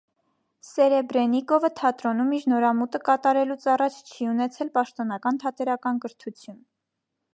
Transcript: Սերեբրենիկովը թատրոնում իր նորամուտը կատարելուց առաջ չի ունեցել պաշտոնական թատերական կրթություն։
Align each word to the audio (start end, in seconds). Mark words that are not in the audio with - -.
Սերեբրենիկովը 0.67 1.69
թատրոնում 1.81 2.31
իր 2.37 2.47
նորամուտը 2.53 3.01
կատարելուց 3.09 3.67
առաջ 3.75 3.99
չի 4.09 4.31
ունեցել 4.33 4.73
պաշտոնական 4.79 5.39
թատերական 5.45 6.01
կրթություն։ 6.07 6.59